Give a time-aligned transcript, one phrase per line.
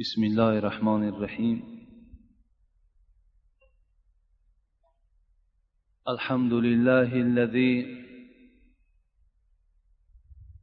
[0.00, 1.62] بسم الله الرحمن الرحيم.
[6.08, 8.04] الحمد لله الذي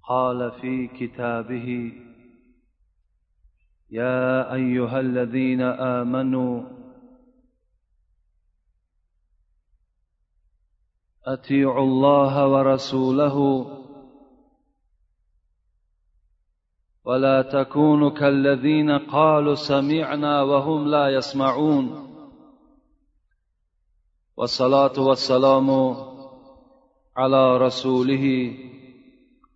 [0.07, 1.91] قال في كتابه
[3.91, 6.63] يا أيها الذين آمنوا
[11.27, 13.74] أطيعوا الله ورسوله
[17.05, 21.85] ولا تكونوا كالذين قالوا سمعنا وهم لا يسمعون.
[24.37, 25.69] والصلاة والسلام
[27.17, 28.53] على رسوله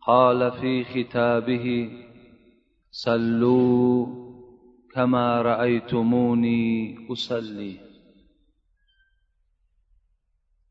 [0.08, 1.92] قال في ختابه
[2.92, 4.06] صلوا
[4.94, 7.78] كما رأيتموني أصلي.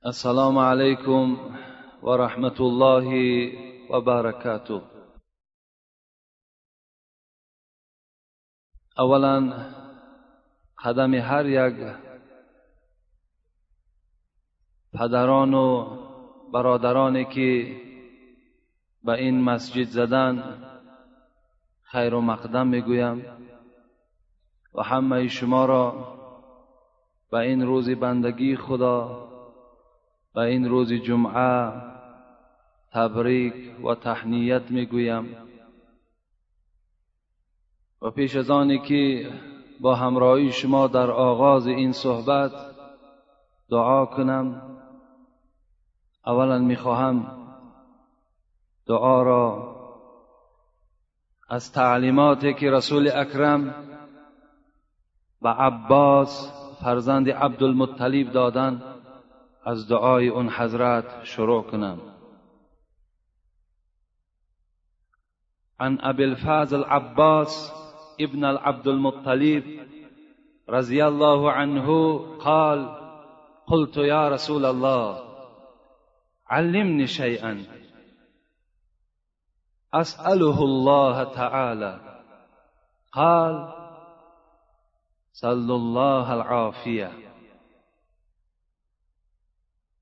[0.06, 1.37] السلام عليكم
[2.03, 3.09] ورحمة الله
[3.91, 4.98] وبركاته.
[8.98, 9.53] اولا
[10.84, 11.75] قدم هر یک
[14.92, 15.86] پدران و
[16.53, 17.77] برادرانی که
[19.05, 20.62] به این مسجد زدن
[21.83, 23.25] خیر و مقدم می‌گویم
[24.75, 26.14] و همه شما را
[27.30, 29.28] به این روز بندگی خدا
[30.34, 31.73] به این روز جمعه
[32.92, 35.48] تبریک و تحنیت می‌گویم.
[38.03, 39.31] و پیش از آنی که
[39.81, 42.53] با همراهی شما در آغاز این صحبت
[43.71, 44.63] دعا کنم
[46.27, 47.39] اولا می‌خواهم
[48.87, 49.75] دعا را
[51.49, 53.75] از تعلیماتی که رسول اکرم
[55.43, 58.83] به عباس فرزند عبدالمطلب دادن
[59.65, 61.99] از دعای اون حضرت شروع کنم.
[65.81, 67.73] عن ابي الفاضل عباس
[68.20, 69.86] ابن العبد المطلب
[70.69, 72.80] رضي الله عنه قال
[73.67, 75.24] قلت يا رسول الله
[76.48, 77.64] علمني شيئا.
[79.95, 82.23] أسأله الله تعالى.
[83.12, 83.73] قال
[85.33, 87.12] صلى الله العافية.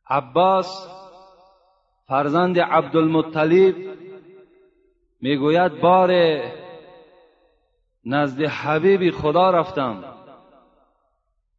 [0.06, 0.88] عباس
[2.08, 3.96] فرزند عبدالمطلب
[5.20, 6.10] میگوید بار
[8.06, 10.04] نزد حبیب خدا رفتم.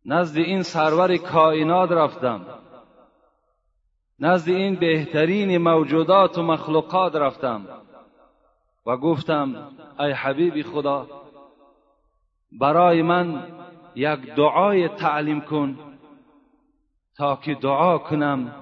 [0.06, 2.46] نزد این سرور کائنات رفتم.
[4.20, 7.68] نزد این بهترین موجودات و مخلوقات رفتم.
[8.86, 11.08] و گفتم ای حبیب خدا
[12.52, 13.44] برای من
[13.96, 15.78] یک دعای تعلیم کن
[17.18, 18.56] تا که دعا کنم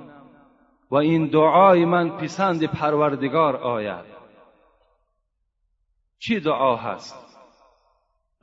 [0.91, 4.05] و این دعای من پسند پروردگار آید.
[6.19, 7.24] چی دعا هست؟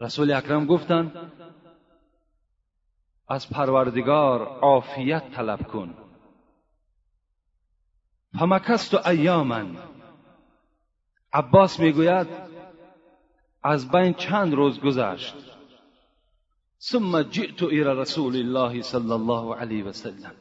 [0.02, 1.32] رسول اکرم گفتند
[3.28, 5.94] از پروردگار عافیت طلب کن.
[8.38, 9.64] فمکست ایاما.
[11.32, 12.26] عباس می‌گوید
[13.62, 15.34] از بین چند روز گذشت.
[16.80, 20.34] ثم جئت الى رسول الله صلی الله علیه و سلم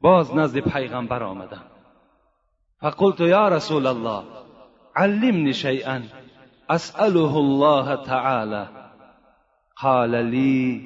[0.00, 1.64] باز نزد پیغمبر آمدم.
[2.80, 4.24] فقلت یا رسول الله
[4.96, 6.02] علمني شيئا
[6.70, 8.77] اساله الله تعالى
[9.82, 10.80] قال لي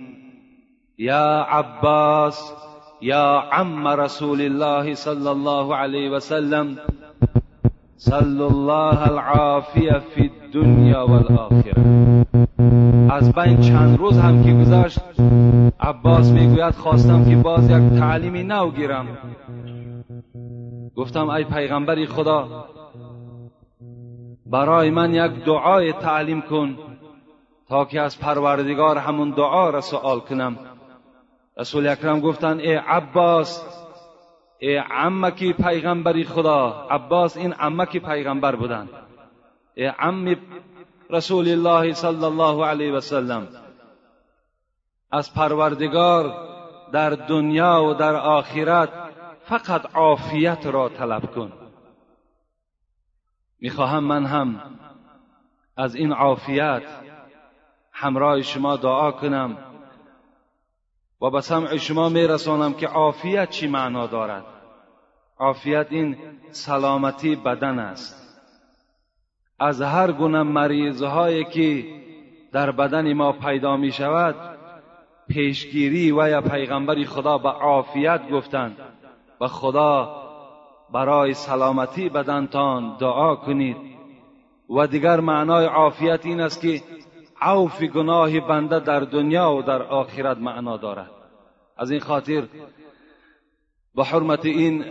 [0.98, 2.54] يا عباس
[3.02, 6.76] يا عم رسول الله صلى الله عليه وسلم
[7.96, 11.82] صلى الله العافية في الدنيا والآخرة.
[13.10, 15.00] از بین چند روز هم که گذشت
[15.80, 19.06] عباس می‌گوید خواستم که باز یک تعلیمی نو گیرم
[20.96, 22.66] گفتم ای پیغمبری خدا
[24.46, 26.91] برای من یک دعای تعلیم کن.
[27.72, 30.58] تا که از پروردگار همون دعا را سوال کنم.
[31.56, 33.64] رسول اکرم گفتن ای عباس
[34.58, 36.86] ای عمکی پیغمبری خدا.
[36.90, 38.88] عباس این عمکی پیغمبر بودن.
[39.74, 40.36] ای عم
[41.10, 43.48] رسول الله صلی الله علیه و سلم
[45.10, 46.34] از پروردگار
[46.92, 48.88] در دنیا و در آخرت
[49.44, 51.52] فقط عافیت را طلب کن.
[53.60, 54.60] می‌خواهم من هم
[55.76, 56.82] از این عافیت
[57.92, 59.58] همراه شما دعا کنم
[61.22, 64.44] و به سمع شما میرسانم که عافیت چی معنا دارد.
[65.38, 66.16] عافیت این
[66.50, 68.22] سلامتی بدن است.
[69.58, 71.84] از هر گونه مریضهایی که
[72.52, 74.34] در بدن ما پیدا می شود
[75.28, 78.76] پیشگیری و یا پیغمبر خدا به عافیت گفتند
[79.40, 80.22] و خدا
[80.92, 83.76] برای سلامتی بدنتان دعا کنید.
[84.70, 86.82] و دیگر معنای عافیت این است که
[87.42, 91.10] عوف گناه بنده در دنیا و در آخرت معنا دارد.
[91.76, 92.44] از این خاطر
[93.94, 94.84] با حرمت این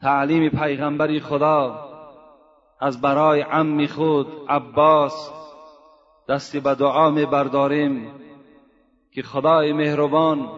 [0.00, 1.90] تعلیم پیغمبری خدا
[2.80, 5.30] از برای عمی خود عباس
[6.28, 8.10] دستی به دعا می برداریم
[9.12, 10.48] که خدای مهربان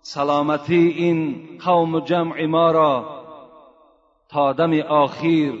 [0.00, 3.24] سلامتی این قوم و جمع ما را
[4.28, 5.54] تا دم آخیر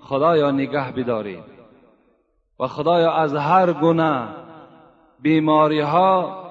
[0.00, 1.44] خدایا نگه بداریم.
[2.60, 4.28] و خدایا از هر گونه
[5.20, 6.44] بیماری ها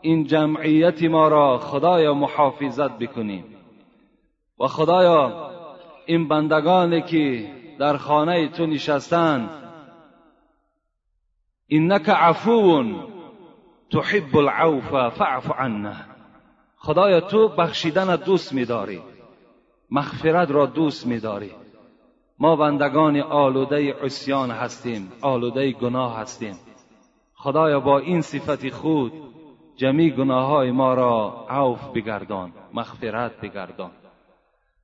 [0.00, 3.44] این جمعیت ما را خدایا محافظت بکنیم.
[4.60, 5.50] و خدایا
[6.06, 9.50] این بندگانی که در خانه تو نشستند
[11.70, 12.84] انک عفو
[13.92, 15.94] تحب العوف فاعف عنا.
[16.76, 19.02] خدایا تو بخشیدن دوست میداری
[19.90, 21.50] مغفرت را دوست میداری.
[22.42, 26.58] ما بندگان آلوده عصیان هستیم آلوده گناه هستیم.
[27.34, 29.12] خدایا با این صفت خود
[29.76, 33.90] جمی گناه های ما را عوف بگردان مغفرت بگردان.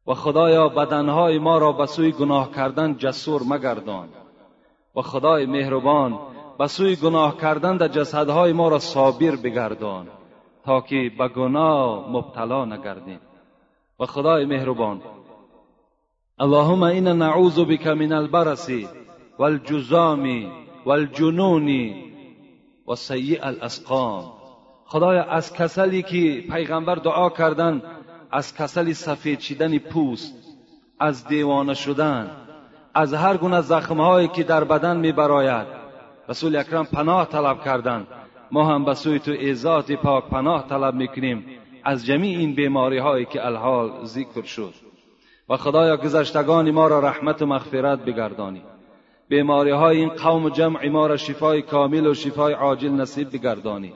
[0.07, 4.09] و خدایا بدنهای ما را به سوی گناه کردن جسور مگردان.
[4.97, 6.19] و خدای مهربان
[6.59, 10.07] به سوی گناه کردن در جسدهای ما را صابر بگردان
[10.65, 13.21] تا که به گناه مبتلا نگردیم.
[14.01, 15.01] و خدای مهربان
[16.41, 18.71] اللهم اینا نعوذ بك من البرس
[19.39, 20.53] والجزام
[20.87, 21.95] والجنون
[22.87, 22.95] و
[23.43, 24.25] الاسقام
[24.85, 27.83] خدایا از کسلی که پیغمبر دعا کردن
[28.31, 30.35] از کسل سفید شدن پوست
[31.01, 32.31] از دیوانه شدن
[32.95, 35.67] از هر گونه زخمهایی که در بدن میبراید.
[36.29, 38.07] رسول اکرم پناه طلب کردند
[38.53, 41.45] ما هم به سوی تو ایزات پاک پناه طلب می‌کنیم.
[41.85, 44.86] از جمیع این بیماری هایی که الحال ذکر شد.
[45.49, 48.63] و خدایا گذشتگان ما را رحمت و مغفرت بگردانی.
[49.29, 53.93] بیماری های این قوم و جمع ما را شفای کامل و شفای عاجل نصیب بگردانی.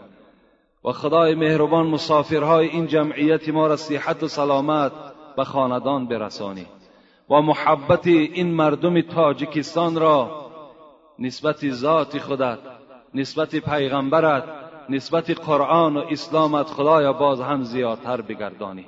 [0.85, 4.93] و خدای مهربان مسافرهای این جمعیت ما را صحت و سلامت
[5.37, 6.67] به خاندان برسانی.
[7.31, 10.50] و محبت این مردم تاجیکستان را
[11.19, 12.58] نسبت ذات خودت
[13.14, 14.44] نسبت پیغمبرت
[14.88, 18.87] نسبت قرآن و اسلامت خدایا باز هم زیادتر بگردانی.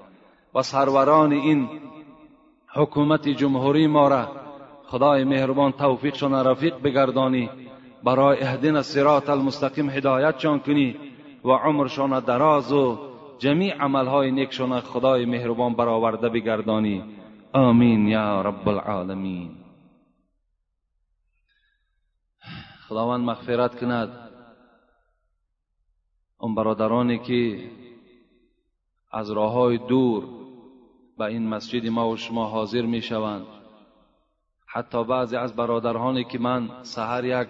[0.55, 1.69] و سروران این
[2.75, 4.29] حکومت جمهوری ما را
[4.87, 7.51] خدای مهربان توفیقشان رفیق بگردانی.
[8.05, 10.97] برای اهدین صراط المستقیم هدایتشان کنی
[11.45, 12.99] و عمرشان دراز و
[13.39, 17.05] جمیع عملهای نیکشان خدای مهربان برآورده بگردانی.
[17.53, 19.51] آمین یا رب العالمین.
[22.89, 24.31] خداوند مغفرت کند.
[26.39, 27.71] اون برادرانی که
[29.13, 30.42] از راه های دور
[31.19, 33.47] به این مسجد ما و شما حاضر می شوند
[34.67, 37.49] حتی بعضی از برادرانی که من سحر یک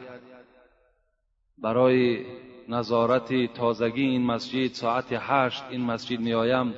[1.59, 2.27] برای
[2.69, 6.75] نظارت تازگی این مسجد ساعت هشت این مسجد می آیم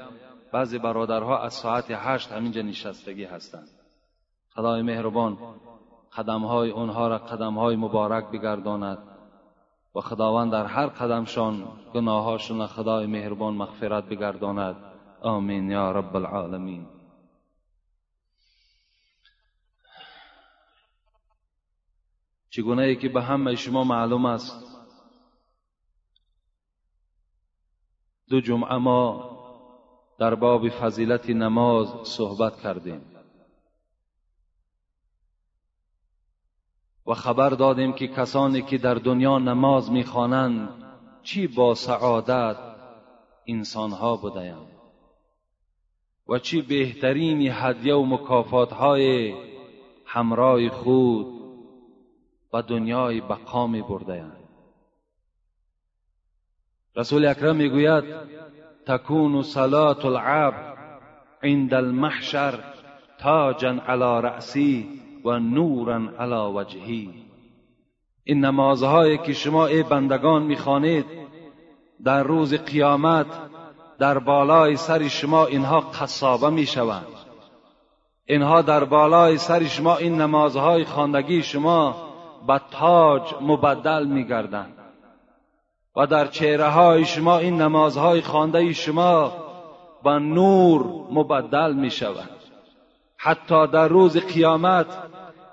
[0.52, 3.68] بعضی برادرها از ساعت هشت همینجا نشستگی هستند.
[4.54, 5.38] خدای مهربان
[6.16, 8.98] قدمهای اونها را قدمهای مبارک بگرداند
[9.94, 14.76] و خداوند در هر قدمشان گناهاشون خدای مهربان مغفرت بگرداند.
[15.24, 16.86] آمین یا رب العالمین.
[22.50, 24.64] چگونه ای که به همه شما معلوم است
[28.28, 29.30] دو جمعه ما
[30.18, 33.00] در باب فضیلت نماز صحبت کردیم
[37.06, 40.68] و خبر دادیم که کسانی که در دنیا نماز می‌خوانند
[41.22, 42.56] چی با سعادت
[43.46, 44.73] انسانها بودند.
[46.28, 49.34] و چی بهترین هدیه و مکافات های
[50.06, 51.26] همراه خود
[52.52, 54.36] و دنیای بقا بردهاند.
[56.96, 58.04] رسول اکرم می‌گوید
[58.86, 60.78] تکون صلات العبد
[61.42, 62.64] عند المحشر
[63.18, 67.10] تاجا على رأسی و نورا علی وجهی.
[68.24, 71.06] این نمازهایی که شما ای بندگان می‌خوانید
[72.04, 73.26] در روز قیامت
[73.98, 77.06] در بالای سر شما اینها قصابه می‌شوند.
[78.26, 81.96] اینها در بالای سر شما این نمازهای خواندگی شما
[82.46, 84.74] به تاج مبدل میگردند.
[85.96, 89.32] و در چهره های شما این نمازهای خوانده شما
[90.02, 92.30] با نور مبدل می شود
[93.16, 94.86] حتی در روز قیامت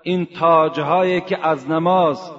[0.03, 2.31] این تاجهایی که از نماز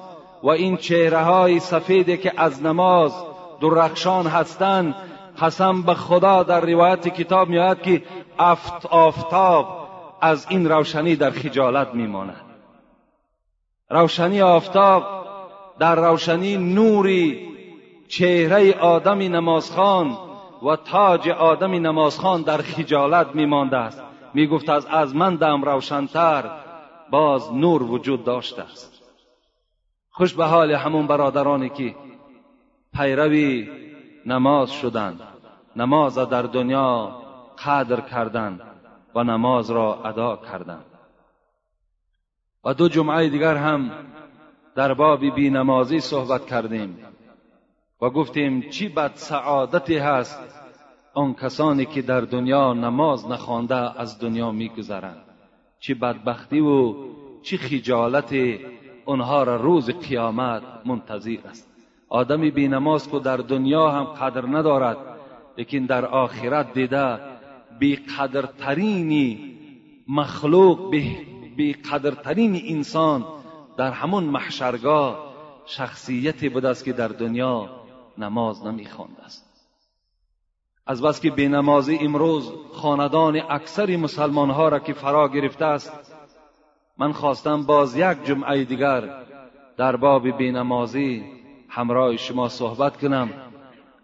[0.43, 3.25] و این چهره های سفیدی که از نماز
[3.61, 4.95] درخشان هستند
[5.43, 8.03] قسم به خدا در روایت کتاب میاد که
[8.39, 9.89] افت آفتاب
[10.21, 12.41] از این روشنی در خجالت میماند.
[13.91, 15.05] روشنی آفتاب
[15.79, 17.49] در روشنی نوری
[18.09, 20.17] چهره آدم نمازخان
[20.63, 24.03] و تاج آدم نمازخان در خجالت میمانده است.
[24.35, 26.51] می‌گفت از از من دم روشنتر
[27.11, 29.03] باز نور وجود داشته است.
[30.11, 31.95] خوش به حال همون برادرانی که
[32.95, 33.69] پیروی
[34.27, 35.32] نماز شدند.
[35.77, 37.23] نماز در دنیا
[37.67, 38.61] قدر کردند
[39.15, 40.85] و نماز را ادا کردند
[42.65, 43.91] و دو جمعه دیگر هم
[44.75, 46.99] در باب بی نمازی صحبت کردیم
[48.03, 50.41] و گفتیم چی بد سعادتی هست
[51.15, 55.25] آن کسانی که در دنیا نماز نخوانده از دنیا میگذرند.
[55.81, 56.95] چی بدبختی و
[57.43, 58.35] چی خجالت
[59.07, 61.73] آنها را روز قیامت منتظر است.
[62.09, 64.97] آدمی بی نماز که در دنیا هم قدر ندارد
[65.59, 67.19] لیکن در آخرت دیده
[67.79, 69.59] بی قدرترینی
[70.09, 70.91] مخلوق
[71.57, 73.25] بی قدرترین انسان
[73.77, 75.33] در همون محشرگاه
[75.67, 77.71] شخصیتی بوده است که در دنیا
[78.19, 79.53] نماز نمیخوانده است.
[80.87, 85.93] از بس که بینمازی امروز خاندان اکثر مسلمان ها را که فرا گرفته است
[86.99, 89.25] من خواستم باز یک جمعه دیگر
[89.77, 91.25] در باب بینمازی
[91.69, 93.52] همراه شما صحبت کنم.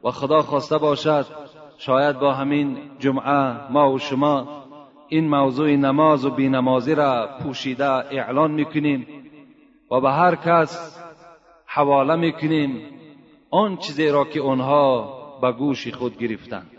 [0.04, 1.26] و خدا خواسته باشد
[1.78, 4.48] شاید با همین جمعه ما و شما
[5.08, 9.06] این موضوع نماز و بینمازی را پوشیده اعلان می‌کنیم
[9.90, 11.00] و به هر کس
[11.66, 12.80] حواله می‌کنیم
[13.50, 16.70] آن چیزی را که آنها به گوش خود گرفتند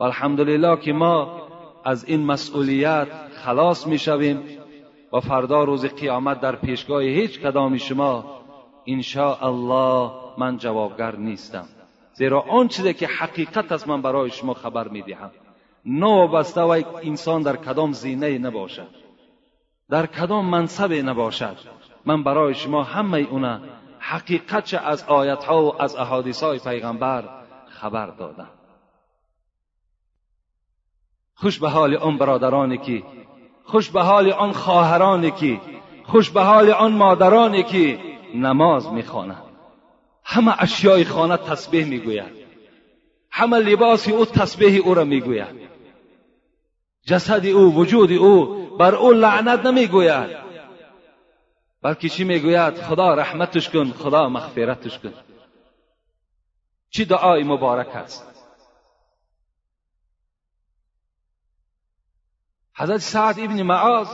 [0.00, 1.42] و الحمدلله که ما
[1.84, 3.08] از این مسئولیت
[3.44, 4.42] خلاص می‌شویم
[5.12, 8.24] و فردا روز قیامت در پیشگاه هیچ کدام شما
[8.86, 11.64] انشاء الله من جوابگر نیستم.
[12.12, 15.30] زیرا آن چیزی که حقیقت است من برای شما خبر می‌دهم.
[15.84, 18.88] نوابسته و انسان در کدام زینه نباشد؟
[19.90, 21.56] در کدام منصب نباشد؟
[22.04, 23.60] من برای شما همه اونا
[23.98, 27.24] حقیقت از آیت ها و از احادیث های پیغمبر
[27.66, 28.50] خبر دادم.
[31.34, 33.02] خوش به حال آن برادرانی که
[33.64, 35.60] خوش به حال آن خواهرانی که
[36.04, 37.98] خوش به حال آن مادرانی که
[38.34, 39.51] نماز می‌خوانند.
[40.24, 42.42] همه اشیای خانه تسبیح می‌گوید
[43.30, 45.62] همه لباس او تسبیح او را می‌گوید
[47.06, 50.36] جسد او وجود او بر او لعنت نمی‌گوید.
[51.82, 55.14] بلکه چی می‌گوید؟ خدا رحمتش کن خدا مغفرتش کن.
[56.90, 58.26] چی دعای مبارک است؟
[62.76, 64.08] حضرت سعد ابن معاذ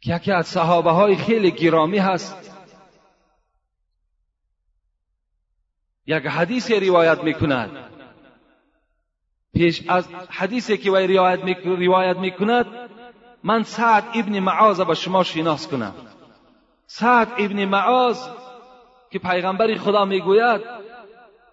[0.00, 2.57] که یکی از صحابه های خیلی گرامی هست.
[6.08, 7.70] یک حدیث روایت می‌کند.
[9.54, 11.16] پیش از حدیثی که وی
[11.86, 12.66] روایت می‌کند
[13.44, 15.94] من سعد ابن معاذ به شما شناس کنم.
[16.86, 18.18] سعد ابن معاذ
[19.10, 20.60] که پیغمبر خدا می‌گوید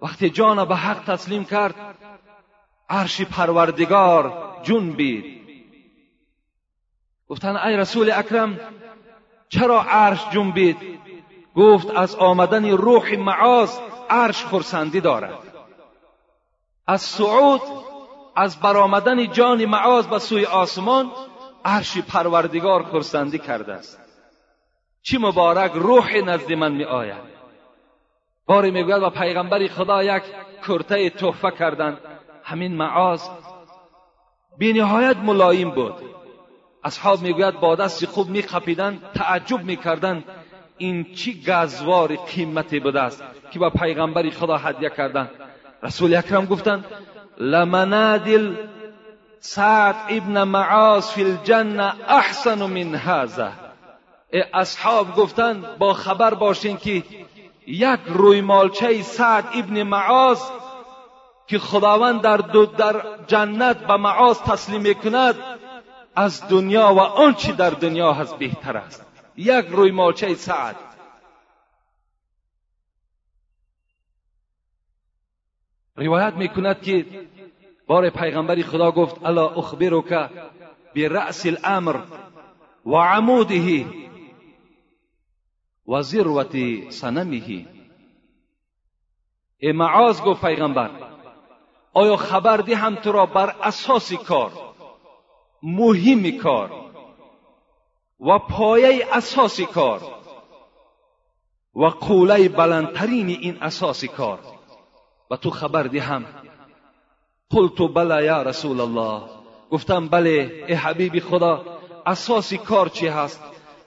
[0.02, 1.76] وقتی جان به حق تسلیم کرد
[2.90, 4.34] عرش پروردگار
[4.64, 5.26] جنبید
[7.28, 8.60] گفتن ای رسول اکرم
[9.50, 10.78] چرا عرش جنبید
[11.56, 15.40] گفت از آمدن روح معاذ عرش خرسندی دارد.
[16.88, 17.62] از صعود
[18.36, 21.12] از برآمدن جان معاذ به سوی آسمان
[21.66, 24.00] عرش پروردگار خرسندی کرده است.
[25.02, 27.36] چی مبارک روح نزد من می آید.
[28.46, 30.24] باری می‌گوید و پیغمبر خدا یک
[30.68, 31.98] کرته تحفه کردند.
[32.44, 33.22] همین معاذ
[34.58, 35.94] بینهایت ملایم بود.
[36.84, 40.24] اصحاب می‌گوید با دست خوب میخپیدند تعجب می‌کردند
[40.78, 43.24] این چی گزوار قیمتی بوده است.
[43.56, 45.30] که با پیغمبر خدا هدیه کردند
[45.84, 46.86] رسول اکرم گفتند
[47.38, 48.56] لمنادل
[49.40, 53.52] سعد ابن معاذ فی الجنه احسن من هذا.
[54.54, 57.04] اصحاب گفتند با خبر باشین که
[57.68, 60.42] یک روی مالچه سعد ابن معاذ
[61.48, 62.96] که خداوند در, دو در
[63.28, 65.36] جنت به معاذ تسلیم می‌کند
[66.16, 69.06] از دنیا و آنچه در دنیا هست بهتر است.
[69.38, 70.76] یک روی مالچه سعد.
[75.96, 77.06] روایت می‌کند که
[77.88, 80.30] بار پیغمبری خدا گفت الا اخبرک
[80.96, 82.00] برأس الامر
[82.86, 83.86] و عموده
[85.88, 86.56] و ذروت
[86.90, 87.66] سنمه
[89.58, 90.90] ای معاذ گفت پیغمبر
[91.94, 94.52] آیا خبر هم تو را بر اساس کار
[95.64, 96.72] مهم کار
[98.20, 100.02] و پایه اساس کار
[101.76, 104.55] و قوله بلندترین این اساس کار؟
[105.36, 106.26] تو خبر دهم
[107.50, 109.22] قلت بلا یا رسول الله
[109.72, 111.66] گفتم بله ای حبیب خدا
[112.06, 113.42] اساس کار چی هست؟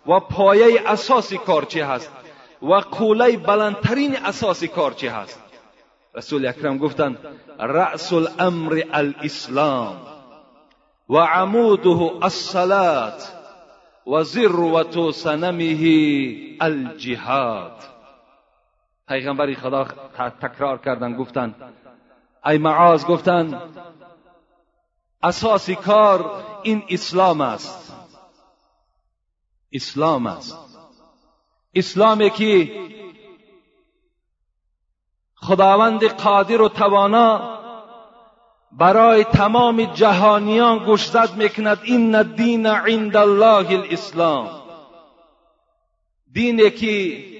[0.06, 2.12] و پایه اساس کار چی هست؟
[2.62, 5.42] و قوله بلندترین اساس کار چی هست؟
[6.14, 7.18] رسول اکرم گفتند
[7.58, 9.96] رأس الامر الاسلام
[11.08, 13.12] و عموده الصلاة
[14.06, 15.76] و ذروت سنمه
[16.60, 17.97] الجهاد.
[19.08, 19.84] پیغمبری خدا
[20.42, 21.54] تکرار کردن گفتند
[22.46, 23.62] ای معاذ گفتند
[25.22, 27.94] اساسی کار این اسلام است.
[29.72, 30.58] اسلام است.
[31.74, 32.70] اسلامی که
[35.34, 37.58] خداوند قادر و توانا
[38.72, 41.80] برای تمام جهانیان گشزد می‌کند.
[41.82, 44.62] این الدین عند الله الاسلام.
[46.32, 47.37] دینی که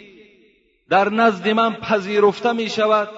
[0.91, 3.09] در نزد من پذیرفته می شود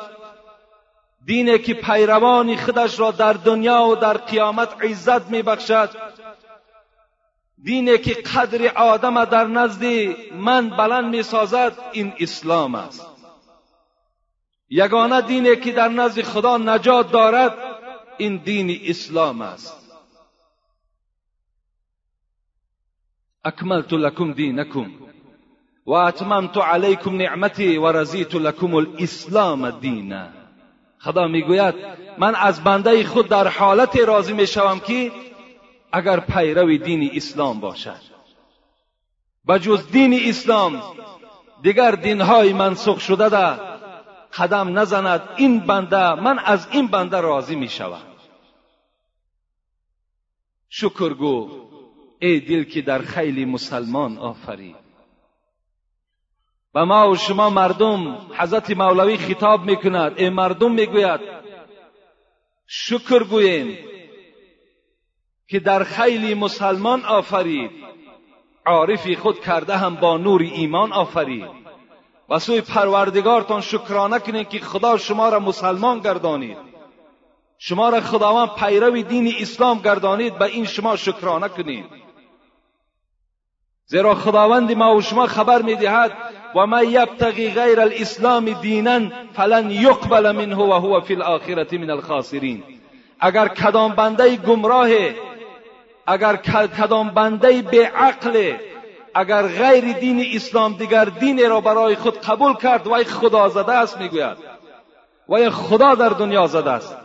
[1.25, 5.91] دینی که پیروان خودش را در دنیا و در قیامت عزت می بخشد
[7.62, 9.85] دینی که قدر آدم در نزد
[10.35, 13.07] من بلند می سازد این اسلام است.
[14.69, 17.55] یگانه دینی که در نزد خدا نجات دارد
[18.19, 19.81] این دین اسلام است.
[23.45, 25.10] اکملت لکم دینکم.
[25.87, 30.26] و اتممت علیکم نعمتی و رزیت لکم الاسلام دینا
[30.99, 31.75] خدا می‌گوید
[32.18, 35.12] من از بنده خود در حالت راضی می‌شوم که
[35.92, 38.00] اگر پیرو دین اسلام باشد
[39.49, 40.82] بجز دین اسلام
[41.62, 43.60] دیگر دینهای منسوخ شده ده
[44.38, 48.06] قدم نزند این بنده من از این بنده راضی می شود
[50.68, 51.50] شکر گو
[52.18, 54.89] ای دل که در خیلی مسلمان آفرید
[56.75, 60.19] و ما و شما مردم حضرت مولوی خطاب می‌کند.
[60.19, 61.21] ای مردم می‌گوید
[62.67, 63.79] شکر گوین
[65.49, 67.71] که در خیلی مسلمان آفرید.
[68.67, 71.49] عارفی خود کرده هم با نور ایمان آفرید.
[72.29, 76.56] و سوی پروردگارتان شکرانه کنید که خدا شما را مسلمان گردانید.
[77.59, 81.85] شما را خداوند پیرو دین اسلام گردانید به این شما شکرانه کنید.
[83.87, 86.13] زیرا خداوند ما و شما خبر می‌دهد
[86.54, 89.00] و ما یبتغی غیر الاسلام دینا
[89.32, 92.63] فلن یقبل منه و هو فی الاخره من الخاسرین
[93.21, 94.89] اگر کدام بنده گمراه
[96.06, 98.52] اگر کدام بنده به عقل
[99.15, 103.99] اگر غیر دین اسلام دیگر دین را برای خود قبول کرد وای خدا زده است
[103.99, 104.36] می‌گوید.
[105.28, 106.97] وای خدا در دنیا زده است.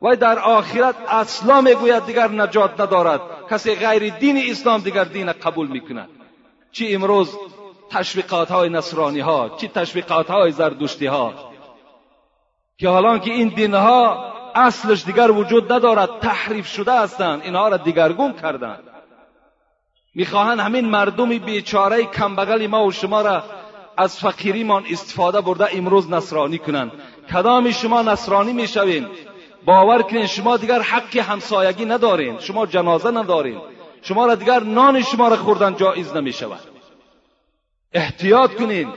[0.00, 3.20] وای در آخرت اصلا می‌گوید دیگر نجات ندارد.
[3.50, 6.08] کسی غیر دین اسلام دیگر دین قبول می‌کند.
[6.72, 7.38] چی امروز
[7.92, 11.34] تشویقات های نصرانی ها چی تشویقات های زردشتی ها
[12.78, 17.76] که حالا که این دین ها اصلش دیگر وجود ندارد تحریف شده هستند اینها را
[17.76, 18.82] دیگرگون کردند.
[20.14, 23.42] می‌خواهند همین مردم بیچاره کمبغل ما و شما را
[23.96, 26.92] از فقیریمان استفاده برده امروز نصرانی کنند.
[27.32, 29.06] کدام شما نصرانی می‌شوین؟
[29.64, 33.60] باور کنین شما دیگر حق همسایگی ندارین شما جنازه ندارین.
[34.02, 36.71] شما را دیگر نان شما را خوردن جایز نمی شود
[37.94, 38.88] احتیاط کنین.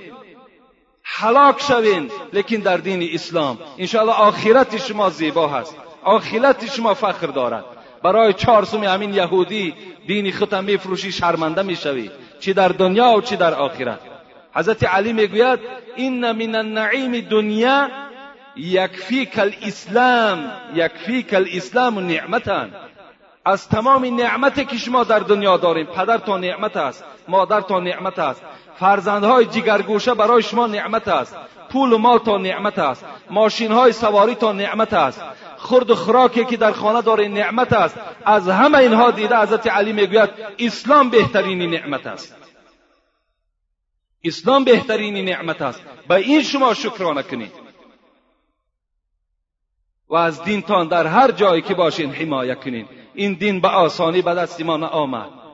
[1.04, 5.76] حلاک شوین لیکن در دین اسلام انشاءالله آخرت شما زیبا هست.
[6.04, 7.66] آخرت شما فخر دارد.
[8.04, 9.74] برای چهارسوم همین یهودی
[10.08, 12.12] دین خودم میفروشی شرمنده می‌شوی.
[12.40, 14.00] چی در دنیا و چی در آخرت.
[14.56, 15.60] حضرت علی می‌گوید
[15.96, 17.90] این من النعیم دنیا
[18.56, 20.52] یکفیک الاسلام.
[20.76, 22.68] یکفیک الاسلام نعمتا
[23.46, 28.20] از تمام نعمتی که شما در دنیا داریم پدر تا نعمت است مادر تا نعمت
[28.20, 28.42] است.
[28.80, 31.36] فرزندهای جگرگوشه برای شما نعمت است.
[31.70, 33.06] پول و مال تا نعمت است.
[33.30, 35.22] ماشین های سواری تا نعمت است.
[35.58, 38.00] خورد و خوراکی که در خانه داره نعمت است.
[38.26, 42.36] از همه اینها دیده حضرت علی می‌گوید اسلام بهترین نعمت است.
[44.24, 45.82] اسلام بهترین نعمت است.
[46.08, 47.52] به این شما شکرانه کنید.
[50.10, 52.88] و از دینتان در هر جایی که باشین حمایه کنید.
[53.14, 55.45] این دین به آسانی به دست ما آمد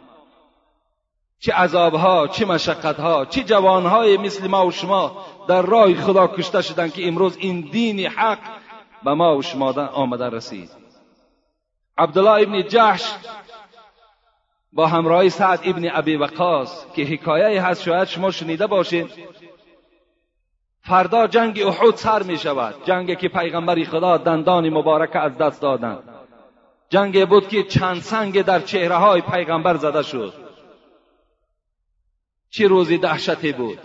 [1.41, 6.89] چه عذابها چه مشقتها چه جوانهای مثل ما و شما در راه خدا کشته شدن
[6.89, 8.39] که امروز این دین حق
[9.04, 10.69] به ما و شما آمده رسید.
[11.97, 13.13] عبدالله ابن جحش
[14.73, 19.12] با همراهی سعد ابن ابی وقاص که حکایه هست شاید شما شنیده باشید
[20.82, 22.75] فردا جنگ احد سر می شود.
[22.86, 26.04] جنگی که پیغمبر خدا دندان مبارک از دست دادند
[26.89, 30.40] جنگی بود که چند سنگ در چهره های پیغمبر زده شد.
[32.52, 33.80] چه روزی دهشتی بود.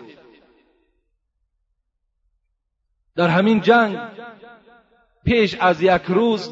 [3.16, 3.98] در همین جنگ
[5.24, 6.50] پیش از یک روز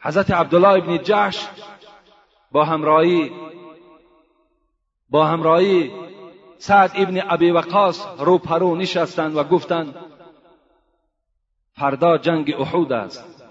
[0.00, 1.48] حضرت عبدالله ابن جحش
[2.52, 3.32] با همراهی
[5.10, 5.92] با همراهی
[6.58, 9.94] سعد ابن ابی وقاص رو پرو نشستند و گفتند
[11.72, 13.44] فردا جنگ احود است.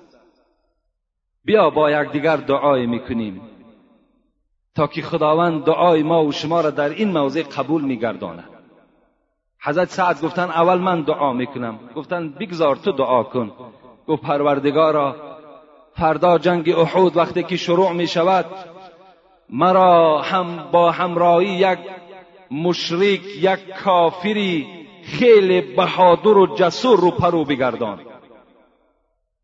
[1.45, 3.50] بیا با یکدیگر دعای می‌کنیم.
[4.75, 8.49] تا که خداوند دعای ما و شما را در این موضع قبول میگرداند.
[9.63, 11.79] حضرت سعد گفتن اول من دعا می‌کنم.
[11.95, 13.51] گفتن بگذار تو دعا کن.
[14.07, 15.15] گفت پروردگارا
[15.93, 18.45] فردا جنگ احود وقتی که شروع می شود
[19.49, 21.79] مرا هم با همراهی یک
[22.51, 24.67] مشرک یک کافری
[25.03, 27.99] خیلی بهادر و جسور رو پرو بگردان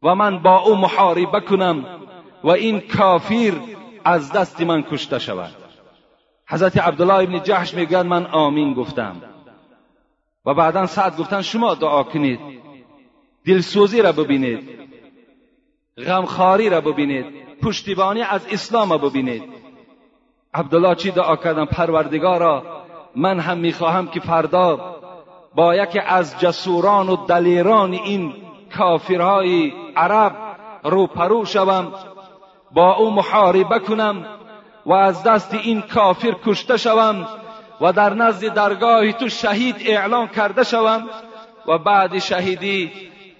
[0.03, 1.85] و من با او محاربه کنم
[2.43, 3.53] و این کافر
[4.07, 5.51] از دست من کشته شود.
[6.49, 9.15] حضرت عبدالله ابن جحش می‌گوید من آمین گفتم.
[10.45, 12.39] و بعدا سعد گفتن شما دعا کنید.
[13.45, 14.69] دلسوزی را ببینید.
[15.97, 17.25] غمخاری را ببینید.
[17.61, 19.43] پشتیبانی از اسلام را ببینید.
[20.53, 22.63] عبدالله چی دعا کردن؟ پروردگارا
[23.15, 24.95] من هم می‌خواهم که فردا
[25.55, 28.33] با یکی از جسوران و دلیران این
[28.77, 30.35] کافرهای عرب
[30.83, 31.93] روپرو شوم.
[32.71, 34.25] با او محاربه کنم
[34.85, 37.27] و از دست این کافر کشته شوم
[37.81, 41.09] و در نزد درگاه تو شهید اعلان کرده شوم
[41.67, 42.91] و بعد شهیدی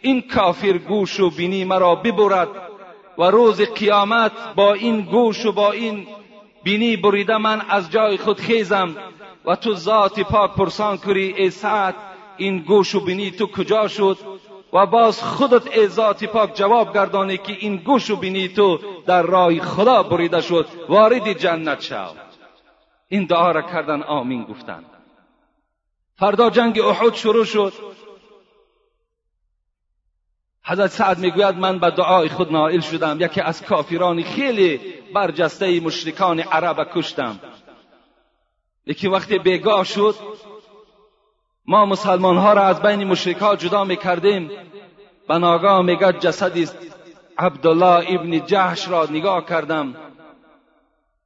[0.01, 2.47] این کافر گوش و بینی مرا ببرد
[3.17, 6.07] و روز قیامت با این گوش و با این
[6.63, 8.95] بینی بریده من از جای خود خیزم
[9.45, 11.95] و تو ذات پاک پرسان کری ای سعد
[12.37, 14.17] این گوش و بینی تو کجا شد؟
[14.77, 19.21] و باز خودت ای ذات پاک جواب گردانی که این گوش و بینی تو در
[19.21, 22.07] راه خدا بریده شد وارد جنت شو.
[23.07, 24.85] این دعا را کردن آمین گفتند
[26.15, 27.73] فردا جنگ احد شروع شد.
[30.63, 34.77] حضرت سعد می‌گوید من به دعای خود نائل شدم یکی از کافران خیلی
[35.13, 37.39] برجسته مشرکان عرب کشتم.
[38.85, 40.15] یکی وقتی بیگاه شد
[41.67, 44.51] ما مسلمان ها را از بین مشرک جدا می‌کردیم.
[45.27, 46.67] به ناگاه میگد جسدی
[47.37, 49.95] عبدالله ابن جحش را نگاه کردم.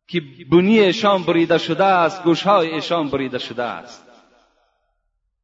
[0.08, 4.08] که بنی ایشان بریده شده است گوشهای ایشان بریده شده است.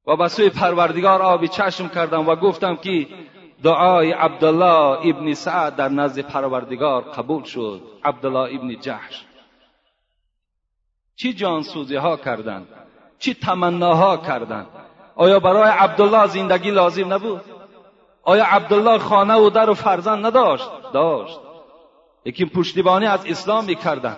[0.08, 3.08] و به سوی پروردگار آبی چشم کردم و گفتم که
[3.64, 7.82] دعای عبدالله ابن سعد در نزد پروردگار قبول شد.
[8.04, 9.26] عبدالله ابن جحش.
[11.16, 12.68] چی جانسوزی ها کردند؟
[13.20, 14.68] چی تمناها کردند؟
[15.18, 17.42] آیا برای عبدالله زندگی لازم نبود؟
[18.24, 21.40] آیا عبدالله خانه و در و فرزند نداشت؟ داشت.
[22.26, 24.18] لیکن پشتیبانی از اسلام می‌کردند.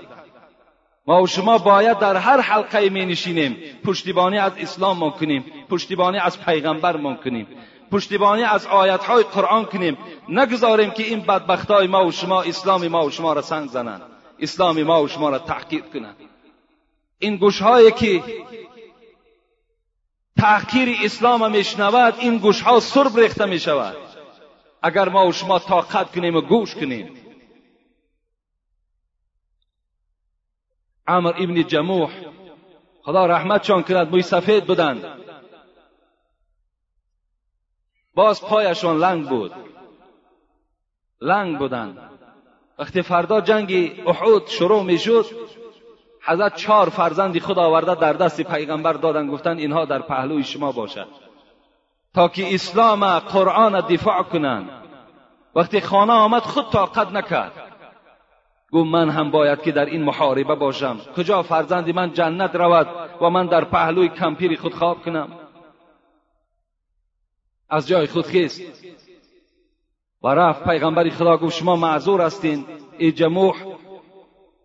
[1.08, 3.58] ما و شما باید در هر حلقه می نشینیم.
[3.86, 7.48] پشتیبانی از اسلام کنیم پشتیبانی از پیغمبر کنیم
[7.92, 9.98] پشتیبانی از آیت های قرآن کنیم.
[10.30, 14.02] نگذاریم که این بدبخت های ما و شما اسلام ما و شما را سنگ زنند.
[14.40, 16.16] اسلام ما و شما را تحقیر کنند.
[17.20, 18.24] این گوش هایی که
[20.40, 23.96] تحقیر اسلام میشنود این گوش ها سرب ریخته می شود
[24.82, 27.18] اگر ما و شما طاقت کنیم و گوش کنیم.
[31.08, 32.12] عمر ابن جموح
[33.04, 35.06] خدا رحمت چون کند موی سفید بودند.
[38.16, 39.54] باز پایشان لنگ بود.
[41.22, 42.10] لنگ بودند.
[42.80, 45.49] وقتی فردا جنگ احود شروع می شد
[46.30, 51.08] حضرت چهار فرزندی خود آورده در دست پیغمبر دادن گفتن اینها در پهلوی شما باشد.
[52.14, 54.70] تا که اسلام قرآن دفاع کنند
[55.56, 57.52] وقتی خانه آمد خود طاقت نکرد.
[58.72, 60.98] گفت من هم باید که در این محاربه باشم.
[61.18, 62.88] کجا فرزندی من جنت رود
[63.22, 65.30] و من در پهلوی کمپیری خود خواب کنم؟
[67.70, 68.62] از جای خود خیست.
[70.24, 72.66] و رفت پیغمبری خدا گفت شما معذور هستین.
[72.98, 73.56] ای جموح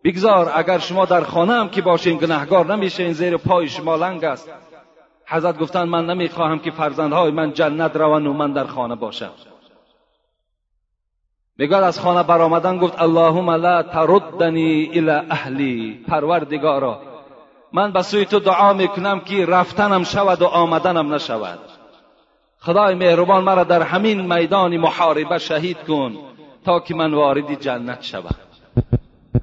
[0.05, 4.25] بگذار اگر شما در خانه هم که باشین گناهگار نمیشه این زیر پای شما لنگ
[4.25, 4.51] است.
[5.27, 9.31] حضرت گفتند من نمی‌خواهم که فرزندهای من جنت روند و من در خانه باشم.
[11.59, 17.01] می‌گوید از خانه برآمدن گفت اللهم لا تردنی الى اهلی پروردگارا
[17.73, 21.59] من به سوی تو دعا می‌کنم که رفتنم شود و آمدنم نشود.
[22.61, 26.17] خدای مهربان مرا در همین میدان محاربه شهید کن
[26.65, 28.54] تا که من وارد جنت شوم.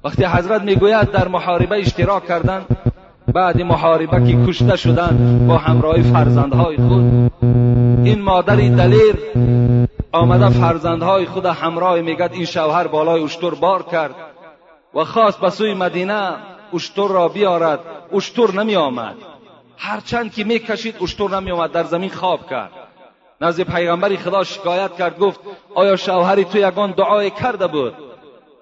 [0.04, 2.66] وقتی حضرت می‌گوید در محاربه اشتراک کردن
[3.34, 7.32] بعد محاربه که کشته شدن با همراه فرزندهای خود
[8.04, 9.16] این مادری دلیر
[10.12, 14.16] آمده فرزندهای خود همراه میگد این شوهر بالای اشتر بار کرد
[14.96, 16.34] و خواست به سوی مدینه
[16.74, 17.80] اشتر را بیارد
[18.14, 19.16] اشتر نمی آمد
[19.78, 22.72] هرچند که می‌کشید اشتر نمی آمد در زمین خواب کرد.
[23.42, 25.40] نزد پیغمبری خدا شکایت کرد گفت
[25.76, 27.94] آیا شوهری تو یگان دعای کرده بود؟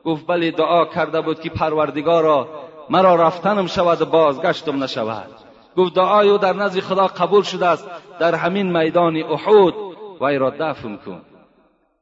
[0.06, 2.48] گفت بله دعا کرده بود که پروردگارا
[2.90, 5.30] مرا رفتنم شود و بازگشتم نشود.
[5.78, 7.88] گفت دعای او در نزد خدا قبول شده است
[8.20, 9.76] در همین میدان احود
[10.22, 11.22] وی را دفن کن.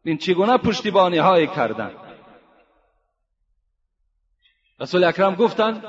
[0.05, 1.91] این چگونه پشتیبانی های کردن؟
[4.79, 5.83] رسول اکرم گفتند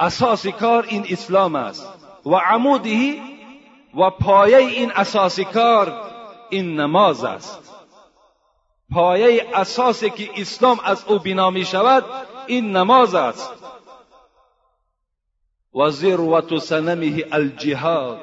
[0.00, 2.06] اساس کار این اسلام است.
[2.26, 3.22] و عمودی
[3.94, 5.92] و پایه این اساسی کار
[6.50, 7.75] این نماز است.
[8.90, 12.04] پایه اساسی که اسلام از او بنا می شود
[12.46, 13.52] این نماز است.
[15.74, 18.20] و ذروت سنمه الجهاد.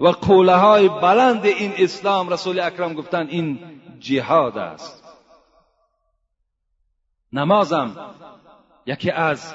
[0.00, 3.58] و قوله های بلند این اسلام رسول اکرم گفتن این
[4.00, 5.04] جهاد است.
[7.32, 8.14] نمازم
[8.86, 9.54] یکی از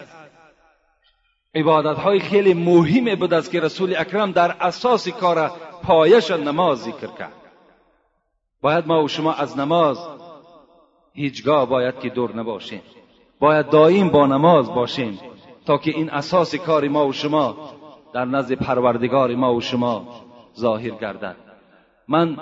[1.56, 5.52] عبادت های خیلی مهم بود است که رسول اکرم در اساس کار
[5.84, 7.34] پایش نماز ذکر کرد.
[8.62, 9.98] باید ما و شما از نماز
[11.14, 12.82] هیچگاه باید که دور نباشیم.
[13.40, 15.20] باید دائم با نماز باشیم
[15.66, 17.58] تا که این اساس کار ما و شما
[18.14, 20.08] در نزد پروردگار ما و شما
[20.60, 21.36] ظاهر گردد.
[22.08, 22.38] من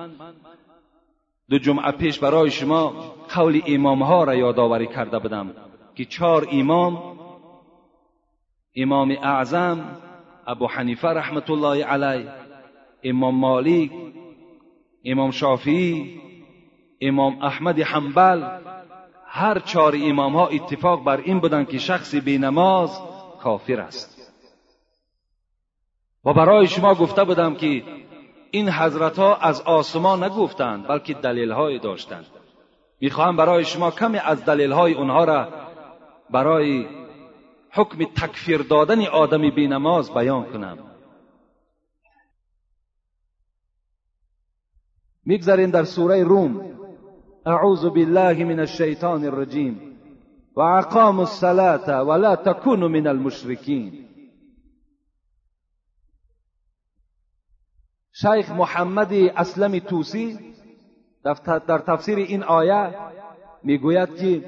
[1.49, 2.93] دو جمعه پیش برای شما
[3.35, 5.51] قول امام ها را یادآوری کرده بودم
[5.95, 7.19] که چهار امام
[8.75, 9.97] امام اعظم
[10.47, 12.31] ابو حنیفه رحمت الله علیه
[13.03, 13.91] امام مالک
[15.05, 16.21] امام شافعی
[17.01, 18.43] امام احمد حنبل
[19.25, 23.01] هر چهار امام ها اتفاق بر این بودند که شخصی بی نماز
[23.41, 24.33] کافر است
[26.25, 27.83] و برای شما گفته بودم که
[28.51, 32.25] این حضرت ها از آسمان نگفتند بلکه دلیل های داشتند
[33.01, 35.47] می‌خواهم برای شما کمی از دلیل اونها را
[36.29, 36.87] برای
[37.71, 40.77] حکم تکفیر دادن آدم بی نماز بیان کنم
[45.25, 46.78] می‌گذاریم در سوره روم
[47.49, 49.81] أعوذ بالله من الشیطان الرجیم
[50.55, 54.05] و اقام الصلاة ولا تكونوا من المشرکین
[58.13, 60.39] شیخ محمد أسلم توسی
[61.67, 62.95] در تفسیر این آیه
[63.63, 64.43] میگوید که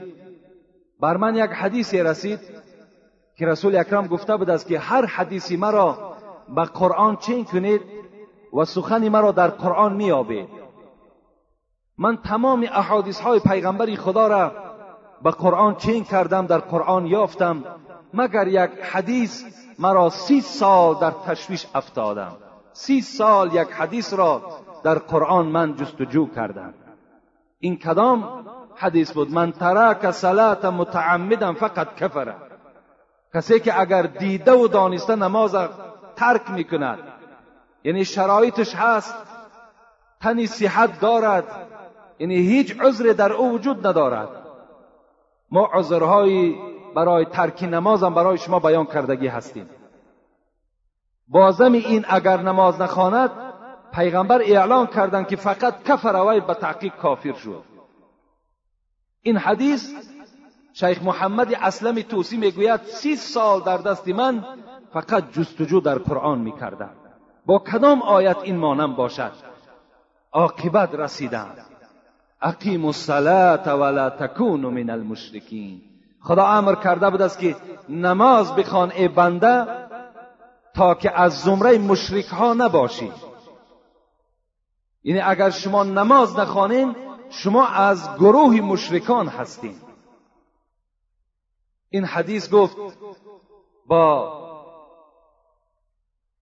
[1.00, 2.40] بر من یک حدیثی رسید
[3.38, 6.18] که رسول اکرم گفته بود است که هر حدیثی مرا
[6.56, 7.82] به قرآن چین کنید
[8.54, 10.61] و سخنی مرا در قرآن میابید
[12.02, 14.52] من تمام احادیث های پیغمبری خدا را
[15.24, 17.64] به قرآن چین کردم در قرآن یافتم
[18.14, 19.44] مگر یک حدیث
[19.80, 22.32] مرا سی سال در تشویش افتادم.
[22.74, 24.42] سی سال یک حدیث را
[24.84, 26.74] در قرآن من جستجو کردم.
[27.60, 32.36] این کدام حدیث بود؟ من ترک صلات متعمدا فقط کفره
[33.34, 35.56] کسی که اگر دیده و دانسته نماز
[36.16, 37.00] ترک می‌کند
[37.84, 39.16] یعنی شرایطش هست
[40.22, 41.71] تنی صحت دارد
[42.22, 44.30] یعنی هیچ عذر در او وجود ندارد.
[45.52, 46.56] ما عذرهایی
[46.96, 49.70] برای ترک نماز هم برای شما بیان کردگی هستیم.
[51.28, 53.32] بازم این اگر نماز نخواند
[53.94, 57.64] پیغمبر اعلان کردند که فقط کفر وی به تحقیق کافر شد.
[59.22, 59.94] این حدیث
[60.74, 64.46] شیخ محمد اسلم توسی می‌گوید سی سال در دست من
[64.94, 66.92] فقط جستجو در قرآن می‌کردم.
[67.46, 69.32] با کدام آیت این مانم باشد؟
[70.32, 71.71] عاقبت رسیدم.
[72.42, 75.82] اقیم الصلاة ولا تکونوا من المشرکین.
[76.20, 77.56] خدا امر کرده بود است که
[77.90, 79.66] نماز بخوان ای بنده
[80.76, 83.12] تا که از زمره مشرک ها نباشی.
[85.04, 86.96] یعنی اگر شما نماز نخوانین
[87.30, 89.76] شما از گروه مشرکان هستین.
[91.90, 92.78] این حدیث گفت
[93.88, 94.42] با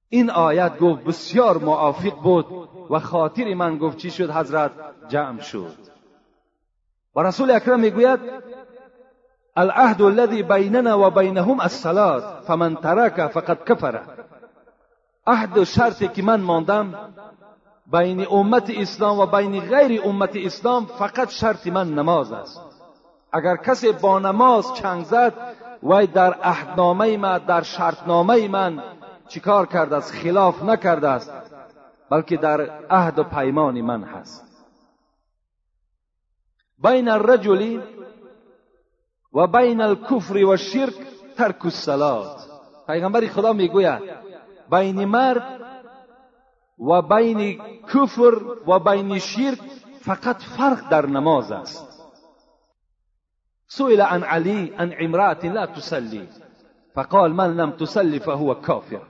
[0.09, 2.45] این آیت گفت بسیار موافق بود
[2.89, 4.71] و خاطر من گفت چی شد؟ حضرت
[5.09, 5.88] جمع شد.
[7.15, 8.19] و رسول اکرم می‌گوید
[9.57, 14.01] العهد الذي بيننا و بینهم الصلاه فمن ترك فقد كفر
[15.27, 16.95] عهد شرطی که من ماندم
[17.91, 22.61] بین امت اسلام و بین غیر امت اسلام فقط شرط من نماز است
[23.33, 25.33] اگر کسی با نماز چنگ زد
[25.83, 28.83] وی در عهدنامه من در شرطنامه من
[29.27, 31.31] چیکار کرده است خلاف نکرده است
[32.09, 34.48] بلکه در عهد و پیمان من هست
[36.83, 37.81] بین الرجل
[39.33, 40.93] و بین الكفر و شرک
[41.37, 42.49] ترک الصلات
[42.87, 44.01] پیغمبر خدا میگوید
[44.71, 45.61] بین مرد
[46.79, 47.61] و بین
[47.93, 48.35] کفر
[48.67, 49.59] و بین شرک
[50.01, 51.85] فقط فرق در نماز است.
[53.67, 56.29] سئل عن علي عن امرأة لا تسلی.
[56.95, 59.01] فقال من لم تسلی فهو کافر.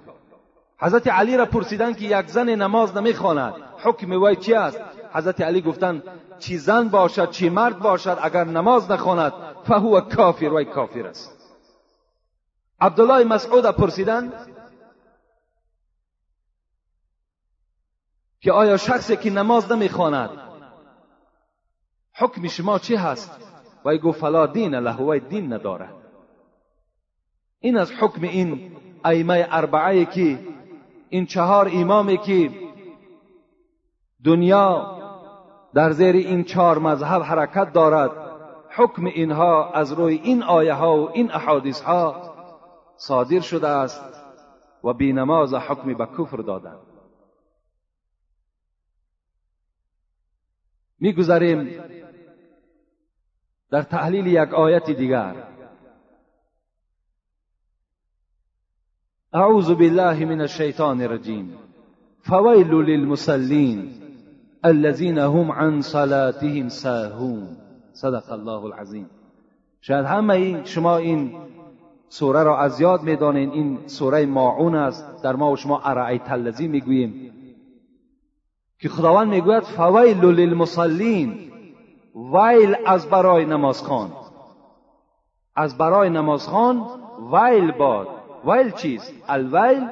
[0.82, 3.54] حضرت علی را پرسیدن که یک زن نماز نمیخواند.
[3.84, 4.80] حکم وی چی است؟
[5.14, 6.04] حضرت علی گفتن
[6.40, 11.40] چی زن باشد چی مرد باشد اگر نماز نخواند فهو کافر وی کافر است.
[12.82, 14.34] عبدالله مسعود پرسیدن
[18.42, 20.30] که آیا شخصی که نماز نمی‌خواند
[22.14, 23.40] حکم شما چی هست؟
[23.86, 25.94] و گفت فلا دین له دین ندارد
[27.60, 30.40] این از حکم این ائمه اربعه که
[31.10, 32.52] این چهار امامی که
[34.24, 34.99] دنیا
[35.74, 38.12] در زیر این چهار مذهب حرکت دارد.
[38.70, 42.34] حکم اینها از روی این آیه ها و این احادیث ها
[42.98, 44.04] صادر شده است
[44.84, 46.80] و بینماز حکم به کفر دادند.
[51.00, 51.84] می‌گذاریم
[53.72, 55.36] در تحلیل یک آیت دیگر.
[59.34, 61.58] اعوذ بالله من الشیطان الرجیم.
[62.22, 64.09] فویل للمسلین
[64.64, 67.48] الذين هم عن صلاتهم ساهون.
[67.94, 69.10] صدق الله العظیم.
[69.82, 71.32] شاید همه این شما این
[72.10, 73.52] سوره را از یاد می‌دانین.
[73.52, 75.24] این سوره ماعون است.
[75.24, 77.34] در ما و شما ارعیت الذی می‌گوییم.
[78.80, 81.52] که خداوند می‌گوید فویل للمصلین.
[82.34, 84.12] ویل از برای نمازخوان.
[85.56, 86.86] از برای نمازخوان
[87.34, 88.08] ویل باد.
[88.46, 89.88] ویل چیست؟ الویل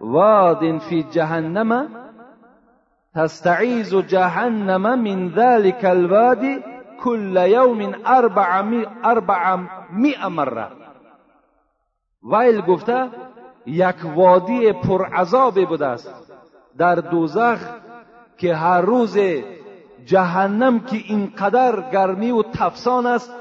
[0.00, 1.88] واد فی جهنم
[3.18, 6.44] تستعیز جهنم من ذلك الواد
[7.04, 7.94] كل يوم
[9.04, 9.56] اربع
[9.92, 10.68] مئة مره
[12.22, 13.08] ویل گفته
[13.66, 16.14] یک وادی پرعذابی بوده است.
[16.78, 17.58] در دوزخ
[18.36, 19.18] که هر روز
[20.04, 23.32] جهنم که اینقدر گرمی و تفسان است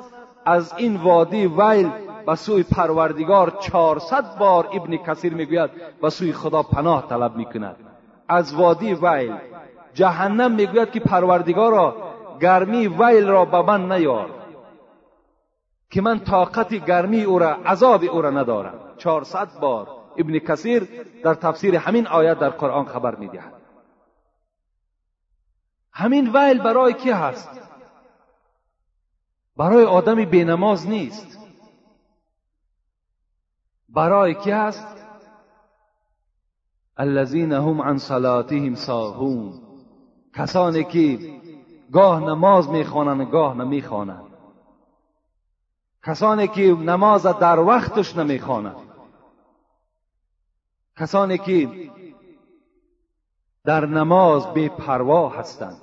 [0.45, 1.89] از این وادی ویل
[2.25, 5.69] به سوی پروردگار چهارصد بار ابن کثیر می‌گوید
[6.01, 7.75] به سوی خدا پناه طلب می‌کند.
[8.29, 9.33] از وادی ویل
[9.97, 11.95] جهنم می‌گوید که پروردگارا
[12.41, 14.29] گرمی ویل را به من نیار.
[15.89, 18.79] که من طاقت گرمی او را عذاب او را ندارم.
[18.97, 20.83] چهارصد بار ابن کثیر
[21.23, 23.53] در تفسیر همین آیت در قرآن خبر می‌دهد.
[25.91, 27.49] همین ویل برای کی هست؟
[29.57, 31.39] برای آدمی بینماز نیست.
[33.89, 34.87] برای کی هست؟
[36.97, 39.66] الذین هم عن صلاتهم ساهون.
[40.37, 41.19] کسانی که
[41.91, 44.23] گاه نماز می‌خوانند گاه نمی‌خوانند.
[46.05, 48.75] کسانی که نماز در وقتش نمی‌خوانند.
[50.97, 51.89] کسانی که
[53.65, 55.81] در نماز بی پروا هستند.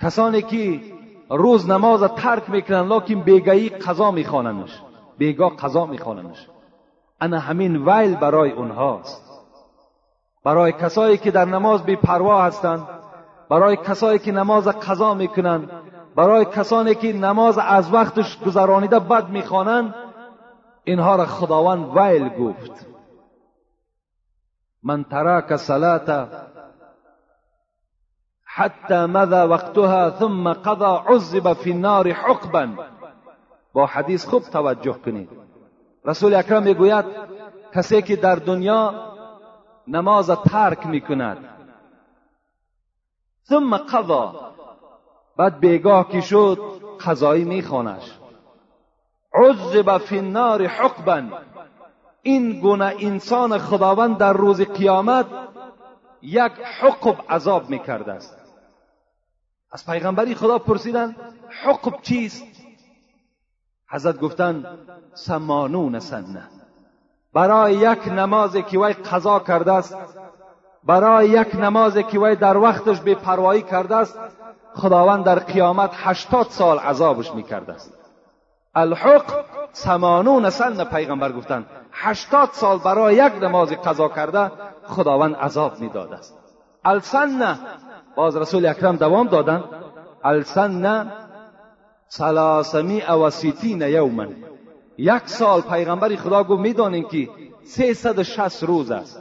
[0.00, 0.80] کسانی که
[1.30, 4.80] روز نماز ترک می‌کنن لکن بیگایی قضا میخواننش
[5.18, 6.48] بیگاه قضا میخواننش
[7.20, 9.29] انا همین ویل برای اونهاست.
[10.44, 12.88] برای کسایی که در نماز بی پروا هستند
[13.50, 15.70] برای کسایی که نماز قضا می‌کنند
[16.16, 19.94] برای کسانی که نماز از وقتش گذرانیده بد می‌خوانند
[20.84, 22.86] اینها را خداوند ویل گفت.
[24.82, 26.28] من ترک صلات
[28.44, 32.68] حتى مضى وقتها ثم قضى عذب في النار حقبا.
[33.72, 35.28] با حدیث خوب توجه کنید.
[36.04, 37.04] رسول اکرم می‌گوید
[37.74, 39.09] کسی که در دنیا
[39.90, 41.44] نماز ترک می‌کند.
[43.44, 44.54] ثم قضا.
[45.36, 46.58] بعد بیگاه که شد
[47.00, 48.18] قضایی میخوانش.
[49.34, 51.38] عذب فی النار حقبا.
[52.22, 55.26] این گونه انسان خداوند در روز قیامت
[56.22, 58.36] یک حقب عذاب می‌کرده است.
[59.72, 61.16] از پیغمبری خدا پرسیدن
[61.48, 62.44] حقب چیست؟
[63.90, 64.78] حضرت گفتن
[65.14, 66.59] سمانون سنه.
[67.34, 69.96] برای یک نمازی که وی قضا کرده است
[70.84, 74.18] برای یک نمازی که وی در وقتش به پروایی کرده است
[74.74, 77.92] خداوند در قیامت هشتاد سال عذابش می‌کرده است.
[78.74, 79.24] الحق
[79.72, 84.52] سمانون سن پیغمبر گفتن هشتاد سال برای یک نماز قضا کرده
[84.86, 86.38] خداوند عذاب می‌داده است.
[86.84, 87.58] السنه
[88.16, 89.64] باز رسول اکرم دوام دادن
[90.24, 91.12] السنه
[92.08, 94.26] سلاسمی و سیتین یوما.
[95.00, 97.28] یک سال پیغمبر خدا گفت می‌دانین که
[98.22, 99.20] شست روز است.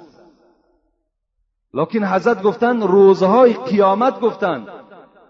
[1.74, 4.68] لکن حضرت گفتن روزهای قیامت گفتن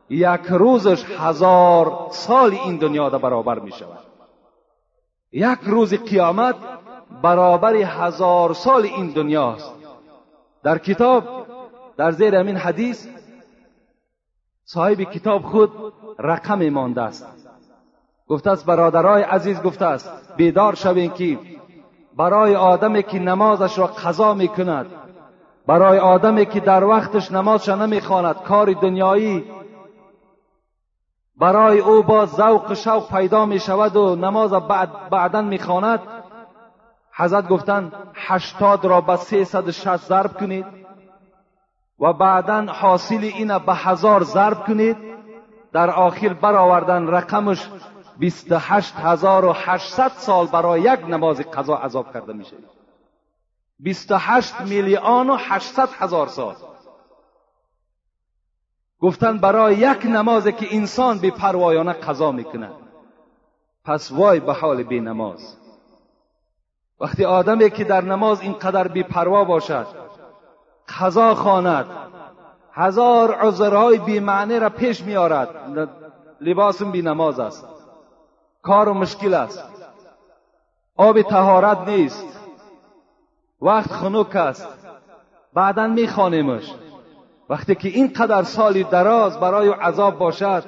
[0.10, 4.00] یک روزش هزار سال این دنیا دا برابر می شود
[5.32, 6.56] یک روز قیامت
[7.22, 9.74] برابر هزار سال این دنیاست
[10.64, 11.46] در کتاب
[11.98, 13.08] در زیر امین حدیث
[14.64, 15.72] صاحب کتاب خود
[16.20, 17.49] رقم مانده است.
[18.30, 21.40] گفته است برادرای عزیز گفته است بیدار شوین که
[22.18, 24.86] برای آدمی که نمازش را قضا می کند
[25.68, 29.44] برای آدمی که در وقتش نمازش نمی‌خواند کار دنیایی
[31.38, 36.00] برای او با ذوق شوق پیدا می شود و نماز بعد بعدا می‌خواند
[37.16, 40.66] حضرت گفتند هشتاد را به سیصد شست ضرب کنید
[42.00, 44.98] و بعدا حاصل این به هزار ضرب کنید
[45.72, 47.70] در آخر برآوردن رقمش
[48.20, 52.56] 28800 سال برای یک نماز قضا عذاب کرده میشه.
[53.80, 56.56] 28 میلیون و 800 هزار سال.
[59.00, 62.70] گفتن برای یک نمازی که انسان بی پروایانه قضا می‌کنه.
[63.86, 65.58] پس وای به حال بی نماز.
[67.00, 69.88] وقتی آدمی که در نماز اینقدر بی پروا باشد
[71.00, 71.86] قضا خواند
[72.74, 75.50] هزار عذرهای بی معنی را پیش میارد
[76.42, 77.79] لباسم بی نماز است.
[78.62, 79.64] کار و مشکل است.
[80.96, 82.50] آب تهارت نیست.
[83.62, 84.68] وقت خنک است.
[85.54, 86.74] بعدا میخوانیمش.
[87.50, 90.64] وقتی که اینقدر سالی دراز برای عذاب باشد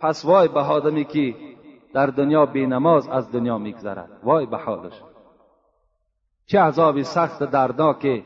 [0.00, 1.34] پس وای به آدمی که
[1.92, 4.08] در دنیا بی نماز از دنیا میگذرد.
[4.22, 4.92] وای به حالش
[6.46, 8.22] چه عذابی سخت دردناک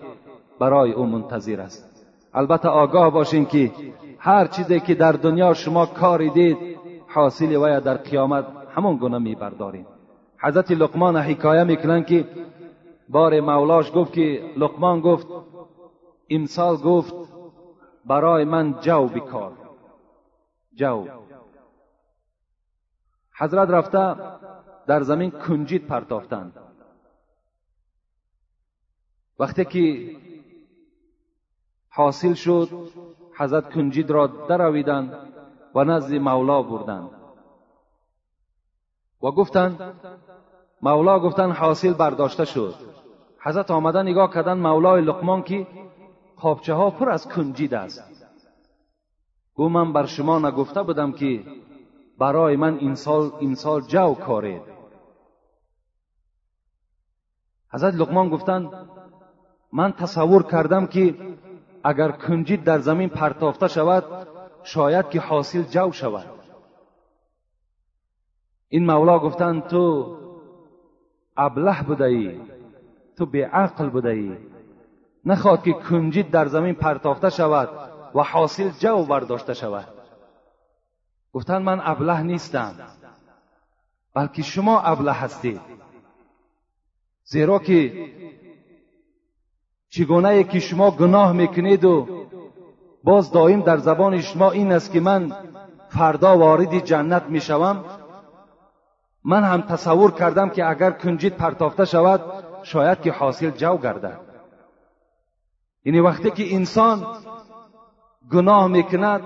[0.61, 1.91] برای او منتظر است.
[2.35, 3.73] البته آگاه باشین که
[4.19, 6.57] هر چیزی که در دنیا شما کاری دید
[7.09, 9.87] حاصل وی در قیامت همون گونه میبردارین
[10.39, 12.29] حضرت لقمان حکایه می‌کنن که
[13.09, 15.27] بار مولاش گفت که لقمان گفت
[16.31, 17.15] امسال گفت
[18.05, 19.53] برای من جو بکار
[20.75, 21.07] جو.
[23.39, 24.17] حضرت رفته
[24.87, 26.53] در زمین کنجید پرتافتند
[29.39, 30.17] وقتی که
[31.89, 32.69] حاصل شد
[33.39, 35.13] حضرت کنجید را درویدند
[35.75, 37.20] و نزد مولا بردند.
[39.23, 39.81] و گفتند
[40.83, 42.75] مولا گفتند حاصل برداشته شد.
[43.41, 45.67] حضرت آمدن نگاه کردن مولای لقمان که
[46.37, 48.03] خوابچه ها پر از کنجید است.
[49.55, 51.45] گو من بر شما نگفته بودم که
[52.19, 54.63] برای من این سال, این سال جو کارید
[57.73, 58.71] حضرت لقمان گفتند
[59.73, 61.15] من تصور کردم که
[61.85, 64.27] اگر کنجید در زمین پرتافته شود
[64.63, 66.40] شاید که حاصل جو شود.
[68.73, 70.17] این مولا گفتند تو
[71.37, 72.41] ابله بوده ای
[73.17, 74.37] تو به عقل بوده ای
[75.25, 77.69] نخواد که کنجید در زمین پرتافته شود
[78.15, 79.89] و حاصل جو برداشته شود.
[81.33, 82.75] گفتند من ابله نیستم
[84.15, 85.61] بلکه شما ابله هستید.
[87.25, 88.09] زیرا که
[89.89, 92.07] چگونه که شما گناه می‌کنید و
[93.05, 95.33] باز دائم در زبان شما این است که من
[95.89, 97.85] فردا وارد جنت می‌شوم
[99.25, 102.21] من هم تصور کردم که اگر کنجید پرتافته شود
[102.63, 104.21] شاید که حاصل جو گردد.
[105.85, 107.07] یعنی وقتی که انسان
[108.33, 109.23] گناه می‌کند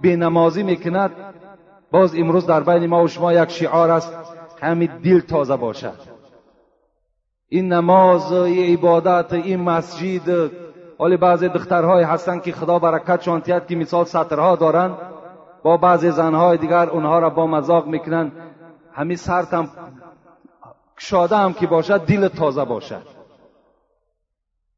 [0.00, 1.10] بینمازی می‌کند
[1.90, 4.12] باز امروز در بین ما و شما یک شعار است
[4.60, 6.18] همین دل تازه باشد.
[7.48, 10.50] این نماز این عبادت این مسجد
[10.98, 14.96] حالی بعضی دخترهای هستند که خدا برکت شانتیت که مثال سطرها دارند
[15.62, 18.32] با بعضی زنهای دیگر اونها را با مذاق می‌کنند
[18.98, 19.70] همین سرتم
[20.96, 23.06] شاده هم که باشد دل تازه باشد.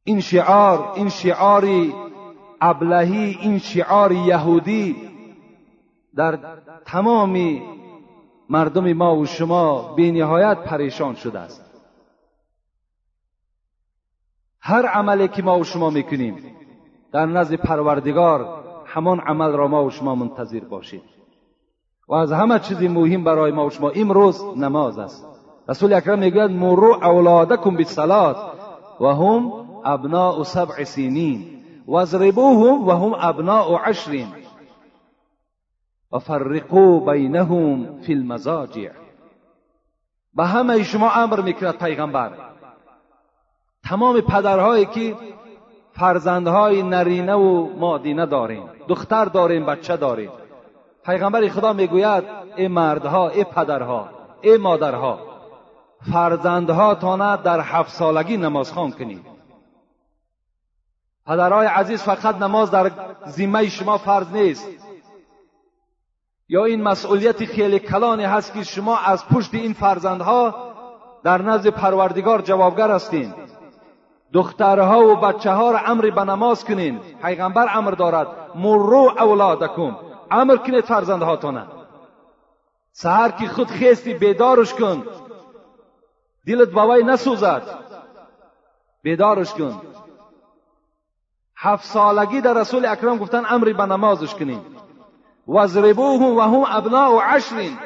[0.05, 1.95] این شعار این شعاری
[2.61, 4.97] ابلهی این شعار یهودی
[6.17, 6.39] در
[6.85, 7.63] تمام
[8.49, 11.65] مردم ما و شما به نهایت پریشان شده است.
[14.61, 16.57] هر عملی که ما و شما می‌کنیم
[17.13, 21.20] در نزد پروردگار همان عمل را ما و شما منتظر باشید.
[22.09, 25.27] و از همه چیزی مهم برای ما و شما امروز نماز است.
[25.69, 28.53] رسول اکرم می‌گوید مرو اولادکم بالصلاه
[29.01, 29.53] و هم
[29.85, 31.47] ابناء سبع سینین
[31.87, 34.25] واضربوهم و هم ابناء عشر
[36.13, 38.91] و فرقوا بینهم فی المزاجع
[40.35, 42.33] به همه شما امر می‌کند پیغمبر.
[43.85, 45.17] تمام پدرهایی که
[45.93, 50.31] فرزندهای نرینه و مادینه داریم دختر داریم بچه داریم
[51.05, 52.25] پیغمبر خدا می‌گوید
[52.57, 54.09] ای مردها ای پدرها
[54.43, 55.19] ای مادرها
[56.13, 59.27] فرزندهاتان در هفت سالگی نماز خوان کنید.
[61.27, 62.91] پدرهای عزیز فقط نماز در
[63.29, 64.69] ذمه شما فرض نیست.
[66.49, 70.55] یا این مسئولیت خیلی کلانی هست که شما از پشت این فرزندها
[71.23, 73.35] در نزد پروردگار جوابگر هستین.
[74.33, 77.01] دخترها و بچه ها را امر به نماز کنین.
[77.23, 78.27] پیغمبر امر دارد.
[78.55, 79.97] مرو اولادکم.
[80.31, 81.67] امر کنید فرزندهاتانه
[82.93, 85.07] سهر که خود خیستی بیدارش کن
[86.47, 87.63] دلت بوای نسوزد
[89.03, 89.81] بیدارش کن
[91.57, 94.65] هفت سالگی در رسول اکرم گفتن امری به نمازش کنیم
[95.49, 97.79] وضربوهم و هم ابناء عشرین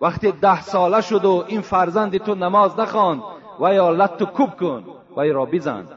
[0.00, 3.22] وقتی ده ساله شد و این فرزند تو نماز نخوان
[3.60, 4.84] و یا لط کوب کن
[5.16, 5.88] وی را بزن